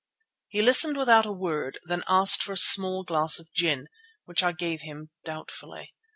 [0.47, 3.87] He listened without a word, then asked for a small glass of gin,
[4.25, 5.93] which I gave him doubtfully.